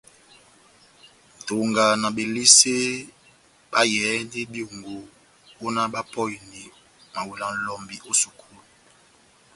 Nʼtonga 1.35 1.83
na 2.01 2.07
Belisé 2.15 2.75
bayɛhɛndini 3.71 4.49
byongo 4.53 4.95
ó 5.63 5.65
náh 5.75 5.89
bapɔheni 5.93 6.61
mawela 7.13 7.47
lɔmbi 7.65 7.95
ó 8.09 8.11
sukulu. 8.21 8.59